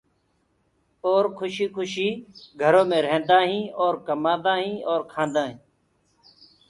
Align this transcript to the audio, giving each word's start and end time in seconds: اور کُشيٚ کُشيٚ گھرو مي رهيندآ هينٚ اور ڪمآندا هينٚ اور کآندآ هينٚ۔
اور 1.09 1.23
کُشيٚ 1.37 1.73
کُشيٚ 1.75 2.21
گھرو 2.61 2.81
مي 2.89 2.99
رهيندآ 3.05 3.39
هينٚ 3.49 3.73
اور 3.81 3.93
ڪمآندا 4.07 4.53
هينٚ 4.63 4.83
اور 4.89 4.99
کآندآ 5.13 5.41
هينٚ۔ 5.49 5.61